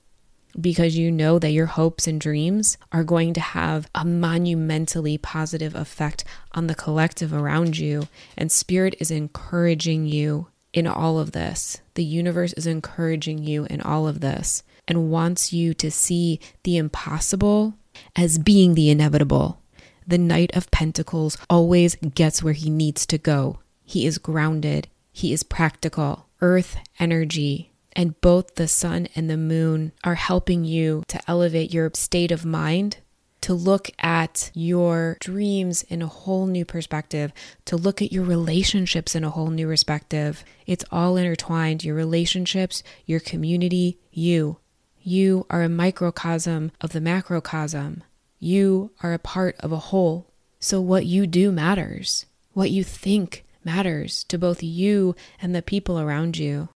because 0.60 0.98
you 0.98 1.12
know 1.12 1.40
that 1.40 1.52
your 1.52 1.66
hopes 1.66 2.08
and 2.08 2.20
dreams 2.20 2.78
are 2.92 3.04
going 3.04 3.34
to 3.34 3.42
have 3.42 3.90
a 3.94 4.06
monumentally 4.06 5.18
positive 5.18 5.76
effect 5.76 6.24
on 6.54 6.68
the 6.68 6.76
collective 6.76 7.34
around 7.34 7.78
you. 7.78 8.08
And 8.38 8.52
Spirit 8.52 8.96
is 9.00 9.12
encouraging 9.12 10.06
you 10.06 10.48
in 10.74 10.88
all 10.88 11.20
of 11.20 11.32
this. 11.32 11.82
The 11.96 12.04
universe 12.04 12.54
is 12.54 12.68
encouraging 12.68 13.44
you 13.44 13.66
in 13.66 13.82
all 13.82 14.08
of 14.08 14.20
this 14.22 14.64
and 14.88 15.12
wants 15.12 15.52
you 15.54 15.74
to 15.76 15.90
see 15.90 16.40
the 16.64 16.78
impossible 16.78 17.74
as 18.16 18.38
being 18.38 18.76
the 18.76 18.90
inevitable. 18.90 19.62
The 20.08 20.18
Knight 20.18 20.56
of 20.56 20.70
Pentacles 20.70 21.38
always 21.50 21.96
gets 21.96 22.44
where 22.44 22.54
he 22.54 22.70
needs 22.70 23.06
to 23.08 23.18
go. 23.18 23.60
He 23.84 24.06
is 24.06 24.18
grounded, 24.18 24.88
he 25.12 25.34
is 25.34 25.44
practical, 25.44 26.28
earth 26.42 26.78
energy. 27.00 27.72
And 27.96 28.20
both 28.20 28.56
the 28.56 28.68
sun 28.68 29.08
and 29.16 29.30
the 29.30 29.38
moon 29.38 29.94
are 30.04 30.16
helping 30.16 30.66
you 30.66 31.04
to 31.08 31.22
elevate 31.30 31.74
your 31.74 31.90
state 31.94 32.32
of 32.32 32.46
mind, 32.46 32.98
to 33.42 33.54
look 33.54 33.90
at 34.00 34.52
your 34.54 35.18
dreams 35.22 35.84
in 35.84 36.02
a 36.02 36.08
whole 36.08 36.46
new 36.48 36.66
perspective, 36.66 37.32
to 37.66 37.78
look 37.78 38.02
at 38.02 38.12
your 38.12 38.25
relationships 38.25 39.16
in 39.16 39.24
a 39.24 39.30
whole 39.30 39.50
new 39.50 39.68
perspective. 39.68 40.44
It's 40.66 40.84
all 40.92 41.16
intertwined 41.16 41.84
your 41.84 41.96
relationships, 41.96 42.84
your 43.06 43.20
community, 43.20 44.00
you. 44.12 44.58
You 45.02 45.46
are 45.50 45.62
a 45.62 45.70
microcosm 45.70 46.72
of 46.82 46.92
the 46.92 47.02
macrocosm. 47.02 48.04
You 48.40 48.92
are 49.04 49.14
a 49.14 49.20
part 49.20 49.56
of 49.60 49.72
a 49.72 49.78
whole. 49.78 50.34
So 50.60 50.82
what 50.82 51.06
you 51.06 51.28
do 51.28 51.52
matters. 51.52 52.25
What 52.54 52.72
you 52.72 52.84
think 52.84 53.46
matters 53.64 54.24
to 54.25 54.40
both 54.40 54.64
you 54.64 55.16
and 55.40 55.56
the 55.56 55.62
people 55.62 56.00
around 56.00 56.38
you. 56.38 56.70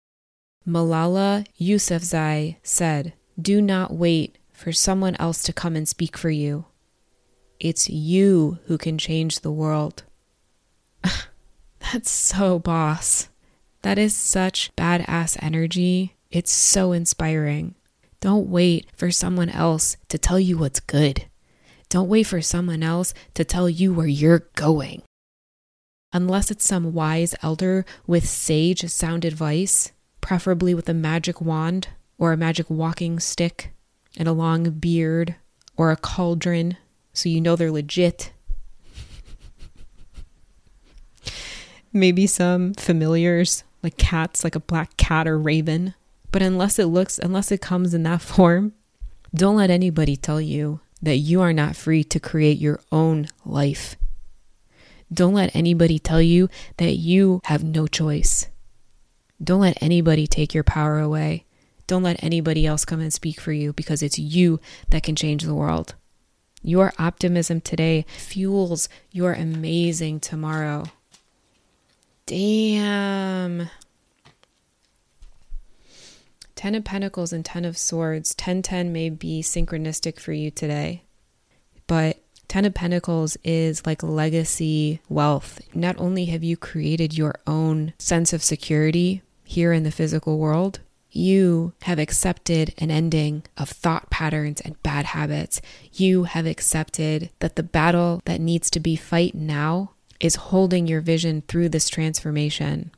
Malala 0.67 1.47
Yousafzai 1.61 2.57
said, 2.63 3.13
Do 3.41 3.63
not 3.63 3.95
wait 3.95 4.39
for 4.53 4.73
someone 4.73 5.15
else 5.17 5.43
to 5.45 5.53
come 5.53 5.77
and 5.77 5.89
speak 5.89 6.17
for 6.17 6.31
you. 6.31 6.65
It's 7.61 7.89
you 7.89 8.59
who 8.67 8.77
can 8.77 8.99
change 8.99 9.41
the 9.41 9.53
world. 9.53 10.03
That's 11.93 12.11
so 12.11 12.59
boss. 12.59 13.29
That 13.83 13.99
is 13.99 14.17
such 14.17 14.75
badass 14.77 15.37
energy. 15.41 16.17
It's 16.31 16.51
so 16.51 16.93
inspiring. 16.93 17.77
Don't 18.21 18.49
wait 18.49 18.87
for 18.97 19.11
someone 19.11 19.51
else 19.51 19.97
to 20.09 20.19
tell 20.19 20.41
you 20.41 20.59
what's 20.59 20.81
good. 20.81 21.27
Don't 21.89 22.09
wait 22.09 22.25
for 22.25 22.43
someone 22.43 22.83
else 22.83 23.15
to 23.35 23.45
tell 23.45 23.71
you 23.71 23.95
where 23.95 24.09
you're 24.09 24.49
going. 24.57 25.03
Unless 26.13 26.51
it's 26.51 26.67
some 26.67 26.93
wise 26.93 27.35
elder 27.43 27.85
with 28.07 28.29
sage 28.29 28.89
sound 28.91 29.25
advice, 29.25 29.93
preferably 30.27 30.75
with 30.75 30.89
a 30.89 30.95
magic 30.95 31.41
wand 31.41 31.87
or 32.19 32.33
a 32.33 32.37
magic 32.37 32.69
walking 32.69 33.21
stick 33.21 33.71
and 34.17 34.27
a 34.27 34.33
long 34.33 34.69
beard 34.71 35.37
or 35.77 35.93
a 35.93 35.97
cauldron 35.97 36.77
so 37.13 37.29
you 37.29 37.41
know 37.41 37.55
they're 37.55 37.71
legit. 37.71 38.33
Maybe 41.93 42.27
some 42.27 42.75
familiars 42.75 43.63
like 43.85 43.99
cats, 43.99 44.43
like 44.43 44.57
a 44.57 44.61
black 44.61 44.97
cat 44.97 45.29
or 45.29 45.39
raven. 45.39 45.95
But 46.33 46.43
unless 46.43 46.81
it 46.81 46.87
looks, 46.87 47.21
unless 47.21 47.53
it 47.53 47.61
comes 47.61 47.95
in 47.95 48.03
that 48.03 48.21
form, 48.35 48.73
don't 49.33 49.55
let 49.55 49.71
anybody 49.71 50.17
tell 50.17 50.41
you 50.41 50.81
that 51.03 51.19
you 51.19 51.41
are 51.41 51.53
not 51.53 51.77
free 51.77 52.03
to 52.03 52.19
create 52.19 52.59
your 52.59 52.81
own 52.91 53.29
life. 53.45 53.95
Don't 55.15 55.35
let 55.35 55.55
anybody 55.55 56.01
tell 56.01 56.21
you 56.21 56.49
that 56.79 56.97
you 56.97 57.41
have 57.45 57.63
no 57.63 57.87
choice. 57.87 58.49
Don't 59.43 59.61
let 59.61 59.83
anybody 59.83 60.27
take 60.27 60.55
your 60.55 60.65
power 60.65 60.99
away. 60.99 61.45
Don't 61.87 62.03
let 62.03 62.23
anybody 62.23 62.67
else 62.67 62.85
come 62.85 63.01
and 63.01 63.13
speak 63.13 63.41
for 63.41 63.53
you 63.53 63.73
because 63.73 64.03
it's 64.03 64.19
you 64.19 64.61
that 64.91 65.03
can 65.03 65.15
change 65.15 65.43
the 65.45 65.55
world. 65.55 65.95
Your 66.63 66.93
optimism 66.99 67.61
today 67.61 68.07
fuels 68.09 68.89
your 69.13 69.35
amazing 69.35 70.21
tomorrow. 70.21 70.87
Damn. 72.25 73.71
Ten 76.57 76.75
of 76.75 76.85
Pentacles 76.85 77.33
and 77.33 77.45
Ten 77.45 77.65
of 77.65 77.79
Swords. 77.79 78.33
1010 78.33 78.93
may 78.93 79.11
be 79.11 79.43
synchronistic 79.43 80.19
for 80.19 80.33
you 80.33 80.51
today, 80.51 81.05
but 81.87 82.19
Ten 82.49 82.65
of 82.65 82.75
Pentacles 82.75 83.37
is 83.45 83.87
like 83.87 84.03
legacy 84.03 85.01
wealth. 85.09 85.61
Not 85.75 85.97
only 85.99 86.25
have 86.27 86.43
you 86.43 86.57
created 86.57 87.17
your 87.17 87.37
own 87.47 87.93
sense 87.99 88.33
of 88.33 88.43
security 88.43 89.23
here 89.47 89.73
in 89.73 89.85
the 89.85 89.91
physical 89.91 90.39
world, 90.39 90.81
you 91.11 91.73
have 91.83 91.99
accepted 91.99 92.75
an 92.77 92.91
ending 92.91 93.45
of 93.57 93.71
thought 93.71 94.11
patterns 94.11 94.61
and 94.61 94.81
bad 94.83 95.07
habits. 95.07 95.63
You 95.93 96.25
have 96.25 96.47
accepted 96.47 97.31
that 97.39 97.57
the 97.57 97.63
battle 97.63 98.21
that 98.27 98.41
needs 98.41 98.69
to 98.71 98.81
be 98.81 98.97
fight 98.97 99.35
now 99.35 99.93
is 100.21 100.37
holding 100.37 100.87
your 100.87 101.01
vision 101.01 101.43
through 101.49 101.71
this 101.71 101.89
transformation 101.89 102.91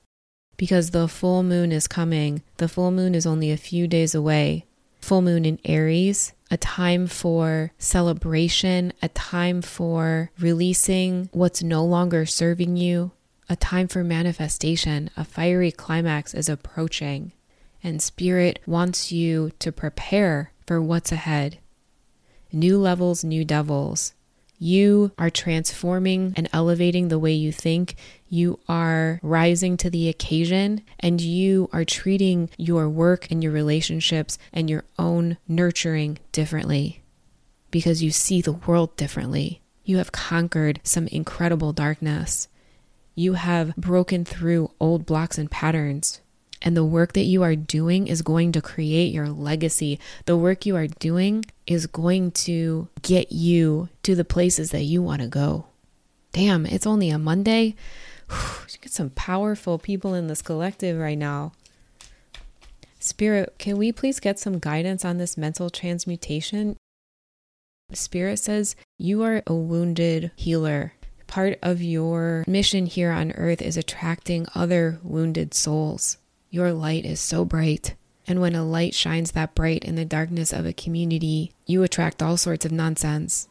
because 0.56 0.90
the 0.90 1.08
full 1.08 1.42
moon 1.42 1.70
is 1.70 1.86
coming. 1.86 2.42
The 2.56 2.68
full 2.68 2.90
moon 2.90 3.14
is 3.14 3.26
only 3.26 3.50
a 3.50 3.56
few 3.56 3.86
days 3.86 4.14
away. 4.14 4.64
Full 5.00 5.22
moon 5.22 5.44
in 5.44 5.60
Aries, 5.64 6.32
a 6.50 6.56
time 6.56 7.06
for 7.06 7.72
celebration, 7.78 8.92
a 9.00 9.08
time 9.08 9.62
for 9.62 10.30
releasing 10.40 11.28
what's 11.32 11.62
no 11.62 11.84
longer 11.84 12.26
serving 12.26 12.76
you, 12.76 13.12
a 13.48 13.56
time 13.56 13.88
for 13.88 14.04
manifestation. 14.04 15.10
A 15.16 15.24
fiery 15.24 15.70
climax 15.70 16.34
is 16.34 16.48
approaching, 16.48 17.32
and 17.82 18.02
Spirit 18.02 18.60
wants 18.66 19.10
you 19.12 19.52
to 19.58 19.72
prepare 19.72 20.52
for 20.66 20.80
what's 20.80 21.12
ahead. 21.12 21.58
New 22.52 22.78
levels, 22.78 23.24
new 23.24 23.44
devils. 23.44 24.14
You 24.58 25.12
are 25.18 25.30
transforming 25.30 26.34
and 26.36 26.48
elevating 26.52 27.08
the 27.08 27.18
way 27.18 27.32
you 27.32 27.52
think. 27.52 27.94
You 28.28 28.58
are 28.68 29.20
rising 29.22 29.76
to 29.78 29.90
the 29.90 30.08
occasion 30.08 30.82
and 30.98 31.20
you 31.20 31.70
are 31.72 31.84
treating 31.84 32.50
your 32.56 32.88
work 32.88 33.30
and 33.30 33.42
your 33.42 33.52
relationships 33.52 34.36
and 34.52 34.68
your 34.68 34.84
own 34.98 35.36
nurturing 35.46 36.18
differently 36.32 37.02
because 37.70 38.02
you 38.02 38.10
see 38.10 38.40
the 38.40 38.52
world 38.52 38.96
differently. 38.96 39.60
You 39.84 39.98
have 39.98 40.12
conquered 40.12 40.80
some 40.82 41.06
incredible 41.06 41.72
darkness. 41.72 42.48
You 43.18 43.32
have 43.32 43.74
broken 43.74 44.24
through 44.24 44.70
old 44.78 45.04
blocks 45.04 45.38
and 45.38 45.50
patterns. 45.50 46.20
And 46.62 46.76
the 46.76 46.84
work 46.84 47.14
that 47.14 47.24
you 47.24 47.42
are 47.42 47.56
doing 47.56 48.06
is 48.06 48.22
going 48.22 48.52
to 48.52 48.62
create 48.62 49.12
your 49.12 49.28
legacy. 49.28 49.98
The 50.26 50.36
work 50.36 50.64
you 50.64 50.76
are 50.76 50.86
doing 50.86 51.44
is 51.66 51.88
going 51.88 52.30
to 52.46 52.86
get 53.02 53.32
you 53.32 53.88
to 54.04 54.14
the 54.14 54.24
places 54.24 54.70
that 54.70 54.84
you 54.84 55.02
want 55.02 55.22
to 55.22 55.26
go. 55.26 55.66
Damn, 56.30 56.64
it's 56.64 56.86
only 56.86 57.10
a 57.10 57.18
Monday. 57.18 57.74
You 58.30 58.78
get 58.80 58.92
some 58.92 59.10
powerful 59.10 59.80
people 59.80 60.14
in 60.14 60.28
this 60.28 60.40
collective 60.40 60.96
right 60.96 61.18
now. 61.18 61.54
Spirit, 63.00 63.52
can 63.58 63.78
we 63.78 63.90
please 63.90 64.20
get 64.20 64.38
some 64.38 64.60
guidance 64.60 65.04
on 65.04 65.18
this 65.18 65.36
mental 65.36 65.70
transmutation? 65.70 66.76
Spirit 67.92 68.38
says 68.38 68.76
you 68.96 69.24
are 69.24 69.42
a 69.44 69.54
wounded 69.54 70.30
healer. 70.36 70.92
Part 71.28 71.58
of 71.60 71.82
your 71.82 72.42
mission 72.48 72.86
here 72.86 73.12
on 73.12 73.32
earth 73.32 73.60
is 73.60 73.76
attracting 73.76 74.46
other 74.54 74.98
wounded 75.02 75.52
souls. 75.52 76.16
Your 76.50 76.72
light 76.72 77.04
is 77.04 77.20
so 77.20 77.44
bright. 77.44 77.94
And 78.26 78.40
when 78.40 78.54
a 78.54 78.64
light 78.64 78.94
shines 78.94 79.32
that 79.32 79.54
bright 79.54 79.84
in 79.84 79.94
the 79.94 80.06
darkness 80.06 80.54
of 80.54 80.64
a 80.64 80.72
community, 80.72 81.52
you 81.66 81.82
attract 81.82 82.22
all 82.22 82.38
sorts 82.38 82.64
of 82.64 82.72
nonsense. 82.72 83.46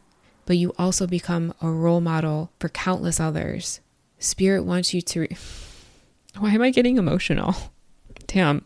But 0.48 0.58
you 0.58 0.74
also 0.80 1.06
become 1.06 1.54
a 1.62 1.70
role 1.70 2.02
model 2.02 2.52
for 2.60 2.68
countless 2.68 3.20
others. 3.20 3.80
Spirit 4.18 4.64
wants 4.64 4.96
you 4.96 5.02
to. 5.02 5.22
Re- 5.22 5.38
Why 6.40 6.54
am 6.54 6.64
I 6.64 6.72
getting 6.72 6.98
emotional? 6.98 7.56
Damn. 8.28 8.66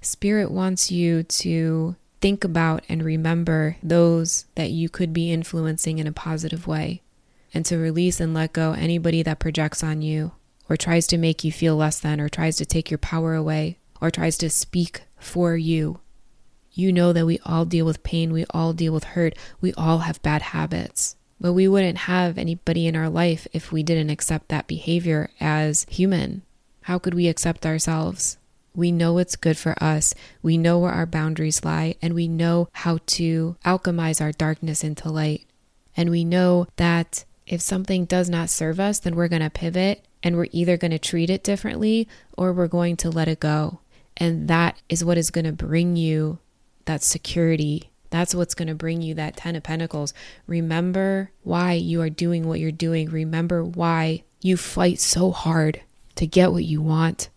Spirit 0.00 0.52
wants 0.52 0.92
you 0.92 1.24
to 1.24 1.96
think 2.20 2.44
about 2.44 2.84
and 2.88 3.02
remember 3.02 3.76
those 3.82 4.46
that 4.54 4.70
you 4.70 4.88
could 4.88 5.12
be 5.12 5.32
influencing 5.32 5.98
in 5.98 6.06
a 6.06 6.12
positive 6.12 6.68
way 6.68 7.02
and 7.52 7.64
to 7.66 7.76
release 7.76 8.20
and 8.20 8.34
let 8.34 8.52
go 8.52 8.72
anybody 8.72 9.22
that 9.22 9.38
projects 9.38 9.82
on 9.82 10.02
you 10.02 10.32
or 10.68 10.76
tries 10.76 11.06
to 11.08 11.18
make 11.18 11.44
you 11.44 11.50
feel 11.50 11.76
less 11.76 11.98
than 11.98 12.20
or 12.20 12.28
tries 12.28 12.56
to 12.56 12.64
take 12.64 12.90
your 12.90 12.98
power 12.98 13.34
away 13.34 13.78
or 14.00 14.10
tries 14.10 14.38
to 14.38 14.48
speak 14.48 15.02
for 15.18 15.56
you. 15.56 16.00
You 16.72 16.92
know 16.92 17.12
that 17.12 17.26
we 17.26 17.40
all 17.44 17.64
deal 17.64 17.84
with 17.84 18.04
pain, 18.04 18.32
we 18.32 18.44
all 18.50 18.72
deal 18.72 18.92
with 18.92 19.04
hurt, 19.04 19.34
we 19.60 19.72
all 19.74 19.98
have 19.98 20.22
bad 20.22 20.42
habits. 20.42 21.16
But 21.40 21.54
we 21.54 21.66
wouldn't 21.66 21.98
have 21.98 22.38
anybody 22.38 22.86
in 22.86 22.94
our 22.94 23.08
life 23.08 23.48
if 23.52 23.72
we 23.72 23.82
didn't 23.82 24.10
accept 24.10 24.48
that 24.48 24.66
behavior 24.66 25.30
as 25.40 25.86
human. 25.88 26.42
How 26.82 26.98
could 26.98 27.14
we 27.14 27.28
accept 27.28 27.66
ourselves? 27.66 28.36
We 28.74 28.92
know 28.92 29.14
what's 29.14 29.36
good 29.36 29.58
for 29.58 29.74
us. 29.82 30.14
We 30.42 30.56
know 30.58 30.78
where 30.78 30.92
our 30.92 31.06
boundaries 31.06 31.64
lie, 31.64 31.96
and 32.00 32.14
we 32.14 32.28
know 32.28 32.68
how 32.72 32.98
to 33.06 33.56
alchemize 33.64 34.20
our 34.20 34.32
darkness 34.32 34.84
into 34.84 35.10
light. 35.10 35.46
And 35.96 36.10
we 36.10 36.24
know 36.24 36.68
that 36.76 37.24
if 37.50 37.60
something 37.60 38.04
does 38.04 38.30
not 38.30 38.48
serve 38.48 38.78
us, 38.78 39.00
then 39.00 39.16
we're 39.16 39.26
going 39.26 39.42
to 39.42 39.50
pivot 39.50 40.06
and 40.22 40.36
we're 40.36 40.46
either 40.52 40.76
going 40.76 40.92
to 40.92 41.00
treat 41.00 41.28
it 41.28 41.42
differently 41.42 42.06
or 42.38 42.52
we're 42.52 42.68
going 42.68 42.96
to 42.98 43.10
let 43.10 43.26
it 43.26 43.40
go. 43.40 43.80
And 44.16 44.46
that 44.46 44.80
is 44.88 45.04
what 45.04 45.18
is 45.18 45.32
going 45.32 45.46
to 45.46 45.52
bring 45.52 45.96
you 45.96 46.38
that 46.84 47.02
security. 47.02 47.90
That's 48.10 48.36
what's 48.36 48.54
going 48.54 48.68
to 48.68 48.76
bring 48.76 49.02
you 49.02 49.14
that 49.14 49.36
10 49.36 49.56
of 49.56 49.64
Pentacles. 49.64 50.14
Remember 50.46 51.32
why 51.42 51.72
you 51.72 52.00
are 52.02 52.08
doing 52.08 52.46
what 52.46 52.60
you're 52.60 52.70
doing. 52.70 53.10
Remember 53.10 53.64
why 53.64 54.22
you 54.40 54.56
fight 54.56 55.00
so 55.00 55.32
hard 55.32 55.80
to 56.14 56.28
get 56.28 56.52
what 56.52 56.64
you 56.64 56.80
want 56.80 57.30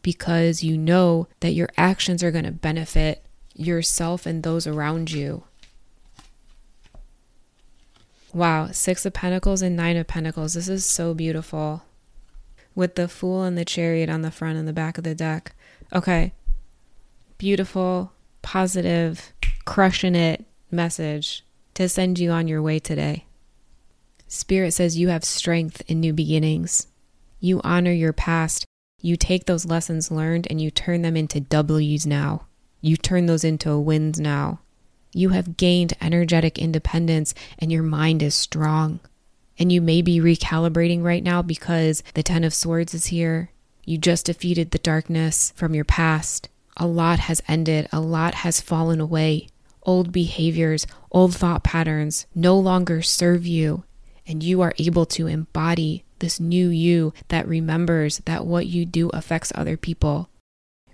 because 0.00 0.62
you 0.62 0.78
know 0.78 1.28
that 1.40 1.52
your 1.52 1.68
actions 1.76 2.22
are 2.22 2.30
going 2.30 2.46
to 2.46 2.52
benefit 2.52 3.22
yourself 3.54 4.24
and 4.24 4.42
those 4.42 4.66
around 4.66 5.10
you. 5.10 5.44
Wow, 8.32 8.70
Six 8.72 9.06
of 9.06 9.14
Pentacles 9.14 9.62
and 9.62 9.76
Nine 9.76 9.96
of 9.96 10.06
Pentacles. 10.06 10.54
This 10.54 10.68
is 10.68 10.84
so 10.84 11.14
beautiful. 11.14 11.82
With 12.74 12.94
the 12.94 13.08
Fool 13.08 13.42
and 13.42 13.56
the 13.56 13.64
Chariot 13.64 14.08
on 14.08 14.22
the 14.22 14.30
front 14.30 14.58
and 14.58 14.68
the 14.68 14.72
back 14.72 14.98
of 14.98 15.04
the 15.04 15.14
deck. 15.14 15.54
Okay. 15.92 16.32
Beautiful, 17.38 18.12
positive, 18.42 19.32
crushing 19.64 20.14
it 20.14 20.44
message 20.70 21.44
to 21.74 21.88
send 21.88 22.18
you 22.18 22.30
on 22.30 22.48
your 22.48 22.60
way 22.60 22.78
today. 22.78 23.24
Spirit 24.26 24.72
says 24.72 24.98
you 24.98 25.08
have 25.08 25.24
strength 25.24 25.82
in 25.86 26.00
new 26.00 26.12
beginnings. 26.12 26.88
You 27.40 27.60
honor 27.64 27.92
your 27.92 28.12
past 28.12 28.66
you 29.00 29.16
take 29.16 29.46
those 29.46 29.64
lessons 29.64 30.10
learned 30.10 30.48
and 30.50 30.60
you 30.60 30.70
turn 30.70 31.02
them 31.02 31.16
into 31.16 31.40
W's 31.40 32.06
now. 32.06 32.46
You 32.80 32.96
turn 32.96 33.26
those 33.26 33.44
into 33.44 33.78
wins 33.78 34.18
now. 34.18 34.60
You 35.18 35.30
have 35.30 35.56
gained 35.56 35.94
energetic 36.00 36.60
independence 36.60 37.34
and 37.58 37.72
your 37.72 37.82
mind 37.82 38.22
is 38.22 38.36
strong. 38.36 39.00
And 39.58 39.72
you 39.72 39.80
may 39.80 40.00
be 40.00 40.20
recalibrating 40.20 41.02
right 41.02 41.24
now 41.24 41.42
because 41.42 42.04
the 42.14 42.22
Ten 42.22 42.44
of 42.44 42.54
Swords 42.54 42.94
is 42.94 43.06
here. 43.06 43.50
You 43.84 43.98
just 43.98 44.26
defeated 44.26 44.70
the 44.70 44.78
darkness 44.78 45.52
from 45.56 45.74
your 45.74 45.84
past. 45.84 46.48
A 46.76 46.86
lot 46.86 47.18
has 47.18 47.42
ended, 47.48 47.88
a 47.90 47.98
lot 47.98 48.32
has 48.46 48.60
fallen 48.60 49.00
away. 49.00 49.48
Old 49.82 50.12
behaviors, 50.12 50.86
old 51.10 51.34
thought 51.34 51.64
patterns 51.64 52.26
no 52.32 52.56
longer 52.56 53.02
serve 53.02 53.44
you, 53.44 53.82
and 54.24 54.40
you 54.40 54.60
are 54.60 54.74
able 54.78 55.06
to 55.06 55.26
embody 55.26 56.04
this 56.20 56.38
new 56.38 56.68
you 56.68 57.12
that 57.26 57.48
remembers 57.48 58.18
that 58.18 58.46
what 58.46 58.66
you 58.66 58.86
do 58.86 59.08
affects 59.08 59.50
other 59.56 59.76
people. 59.76 60.30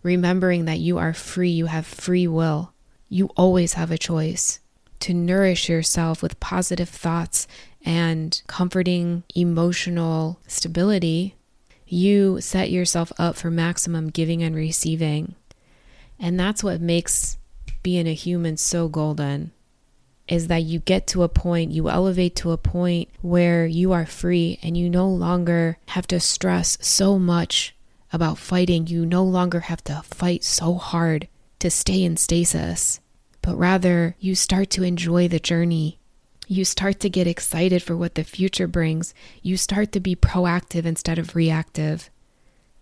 Remembering 0.02 0.64
that 0.64 0.80
you 0.80 0.96
are 0.96 1.12
free, 1.12 1.50
you 1.50 1.66
have 1.66 1.87
free 1.87 2.26
will. 2.26 2.73
You 3.14 3.31
always 3.37 3.74
have 3.74 3.92
a 3.92 3.96
choice 3.96 4.59
to 4.98 5.14
nourish 5.14 5.68
yourself 5.68 6.20
with 6.20 6.40
positive 6.40 6.88
thoughts 6.88 7.46
and 7.85 8.42
comforting 8.48 9.22
emotional 9.37 10.40
stability. 10.48 11.37
You 11.87 12.40
set 12.40 12.72
yourself 12.72 13.12
up 13.16 13.37
for 13.37 13.53
maximum 13.53 14.09
giving 14.09 14.42
and 14.42 14.57
receiving. 14.57 15.37
And 16.18 16.40
that's 16.40 16.64
what 16.64 16.81
makes 16.81 17.38
being 17.85 18.09
a 18.09 18.14
human 18.14 18.57
so 18.57 18.88
golden 18.88 19.53
is 20.27 20.48
that 20.48 20.64
you 20.64 20.81
get 20.81 21.07
to 21.07 21.22
a 21.22 21.29
point, 21.29 21.70
you 21.70 21.88
elevate 21.88 22.35
to 22.35 22.50
a 22.50 22.59
point 22.59 23.11
where 23.22 23.64
you 23.64 23.92
are 23.92 24.07
free 24.07 24.59
and 24.61 24.77
you 24.77 24.90
no 24.90 25.09
longer 25.09 25.79
have 25.90 26.09
to 26.09 26.18
stress 26.18 26.77
so 26.81 27.16
much 27.20 27.77
about 28.12 28.38
fighting. 28.38 28.88
You 28.88 29.07
no 29.07 29.22
longer 29.22 29.61
have 29.61 29.85
to 29.85 30.03
fight 30.03 30.42
so 30.42 30.74
hard 30.74 31.29
to 31.61 31.70
stay 31.70 32.03
in 32.03 32.16
stasis, 32.16 33.00
but 33.44 33.57
rather 33.57 34.16
you 34.18 34.35
start 34.35 34.70
to 34.70 34.83
enjoy 34.83 35.28
the 35.28 35.38
journey. 35.38 35.98
You 36.48 36.64
start 36.64 36.98
to 37.00 37.11
get 37.11 37.26
excited 37.26 37.83
for 37.83 37.94
what 37.94 38.14
the 38.14 38.24
future 38.24 38.66
brings. 38.66 39.12
You 39.42 39.59
start 39.59 39.92
to 39.92 40.00
be 40.00 40.16
proactive 40.16 40.87
instead 40.87 41.18
of 41.18 41.37
reactive. 41.37 42.09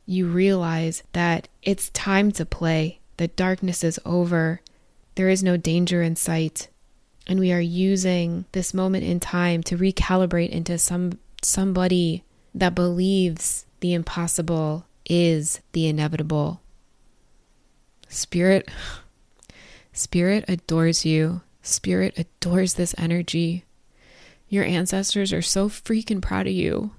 You 0.06 0.28
realize 0.28 1.02
that 1.14 1.48
it's 1.62 1.90
time 1.90 2.30
to 2.32 2.46
play. 2.46 3.00
The 3.16 3.26
darkness 3.26 3.82
is 3.82 3.98
over. 4.04 4.60
There 5.16 5.28
is 5.28 5.42
no 5.42 5.56
danger 5.56 6.00
in 6.00 6.14
sight 6.14 6.68
and 7.26 7.40
we 7.40 7.52
are 7.52 7.60
using 7.60 8.44
this 8.52 8.72
moment 8.72 9.04
in 9.04 9.18
time 9.18 9.64
to 9.64 9.76
recalibrate 9.76 10.50
into 10.50 10.78
some 10.78 11.18
somebody 11.42 12.22
that 12.54 12.74
believes 12.74 13.66
the 13.80 13.94
impossible 13.94 14.86
is 15.08 15.60
the 15.72 15.88
inevitable. 15.88 16.60
Spirit 18.08 18.68
Spirit 19.92 20.44
adores 20.48 21.04
you. 21.04 21.42
Spirit 21.62 22.18
adores 22.18 22.74
this 22.74 22.94
energy. 22.98 23.64
Your 24.48 24.64
ancestors 24.64 25.32
are 25.32 25.42
so 25.42 25.68
freaking 25.68 26.20
proud 26.20 26.46
of 26.46 26.52
you. 26.52 26.92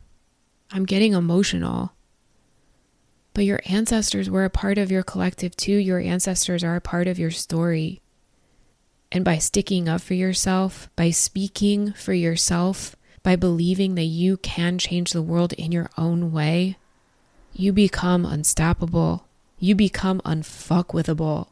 I'm 0.71 0.85
getting 0.85 1.13
emotional. 1.13 1.93
But 3.33 3.45
your 3.45 3.61
ancestors 3.65 4.29
were 4.29 4.45
a 4.45 4.49
part 4.49 4.77
of 4.77 4.91
your 4.91 5.03
collective 5.03 5.55
too. 5.55 5.75
Your 5.75 5.99
ancestors 5.99 6.63
are 6.63 6.75
a 6.75 6.81
part 6.81 7.07
of 7.07 7.19
your 7.19 7.31
story. 7.31 8.01
And 9.11 9.23
by 9.23 9.37
sticking 9.37 9.87
up 9.87 10.01
for 10.01 10.13
yourself, 10.15 10.89
by 10.95 11.11
speaking 11.11 11.93
for 11.93 12.13
yourself, 12.13 12.95
by 13.21 13.35
believing 13.35 13.95
that 13.95 14.03
you 14.03 14.37
can 14.37 14.77
change 14.77 15.11
the 15.11 15.21
world 15.21 15.53
in 15.53 15.71
your 15.71 15.89
own 15.97 16.31
way, 16.31 16.77
you 17.53 17.71
become 17.71 18.25
unstoppable. 18.25 19.27
You 19.59 19.75
become 19.75 20.19
unfuckwithable. 20.21 21.47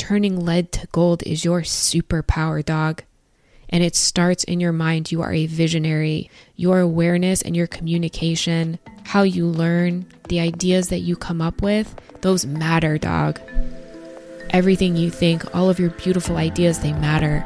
Turning 0.00 0.46
lead 0.46 0.72
to 0.72 0.86
gold 0.92 1.22
is 1.24 1.44
your 1.44 1.60
superpower, 1.60 2.64
dog. 2.64 3.02
And 3.68 3.84
it 3.84 3.94
starts 3.94 4.44
in 4.44 4.58
your 4.58 4.72
mind. 4.72 5.12
You 5.12 5.20
are 5.20 5.30
a 5.30 5.44
visionary. 5.44 6.30
Your 6.56 6.80
awareness 6.80 7.42
and 7.42 7.54
your 7.54 7.66
communication, 7.66 8.78
how 9.04 9.24
you 9.24 9.44
learn, 9.44 10.06
the 10.30 10.40
ideas 10.40 10.88
that 10.88 11.00
you 11.00 11.16
come 11.16 11.42
up 11.42 11.60
with, 11.60 11.94
those 12.22 12.46
matter, 12.46 12.96
dog 12.96 13.40
everything 14.52 14.96
you 14.96 15.10
think, 15.10 15.54
all 15.54 15.70
of 15.70 15.78
your 15.78 15.90
beautiful 15.90 16.36
ideas, 16.36 16.80
they 16.80 16.92
matter. 16.94 17.44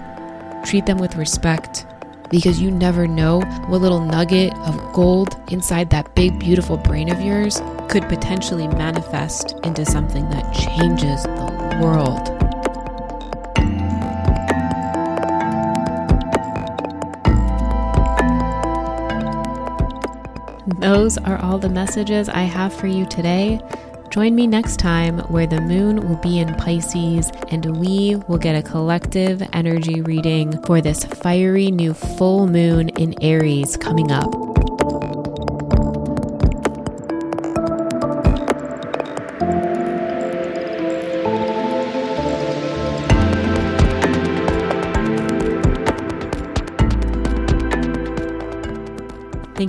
Treat 0.65 0.87
them 0.87 0.97
with 0.99 1.17
respect 1.17 1.85
because 2.31 2.61
you 2.61 2.71
never 2.71 3.07
know 3.07 3.41
what 3.67 3.83
little 3.83 4.01
nugget 4.01 4.55
of 4.61 4.93
gold 4.95 5.37
inside 5.51 5.91
that 5.91 6.15
big, 6.15 6.39
beautiful 6.39 6.79
brain 6.79 7.11
of 7.11 7.21
yours 7.21 7.61
could 7.89 8.09
potentially 8.09 8.67
manifest 8.69 9.55
into 9.65 9.85
something 9.85 10.29
that 10.31 10.55
changes 10.55 11.23
the 11.25 11.64
world. 11.81 12.35
those 20.85 21.17
are 21.17 21.39
all 21.39 21.59
the 21.59 21.69
messages 21.69 22.29
I 22.29 22.43
have 22.43 22.71
for 22.75 22.87
you 22.87 23.07
today. 23.07 23.59
Join 24.11 24.35
me 24.35 24.47
next 24.47 24.77
time 24.77 25.19
where 25.31 25.47
the 25.47 25.61
moon 25.63 26.07
will 26.07 26.19
be 26.19 26.39
in 26.39 26.55
Pisces 26.57 27.31
and 27.49 27.79
we 27.79 28.17
will 28.29 28.37
get 28.37 28.55
a 28.55 28.63
collective 28.63 29.43
energy 29.55 30.03
reading 30.03 30.63
for 30.65 30.83
this 30.83 31.05
fiery 31.05 31.71
new 31.71 31.95
full 31.95 32.47
moon 32.47 32.91
in 32.91 33.15
Aries 33.23 33.79
coming 33.79 34.13
up. 34.13 34.64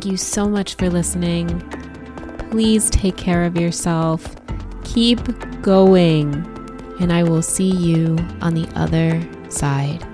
You 0.06 0.18
so 0.18 0.48
much 0.48 0.76
for 0.76 0.88
listening. 0.88 1.68
Please 2.52 2.92
take 2.92 3.18
care 3.18 3.44
of 3.44 3.58
yourself. 3.58 4.36
Keep 4.84 5.20
going. 5.64 6.32
And 7.00 7.12
I 7.12 7.24
will 7.24 7.42
see 7.42 7.72
you 7.72 8.16
on 8.40 8.54
the 8.54 8.70
other 8.76 9.20
side. 9.50 10.06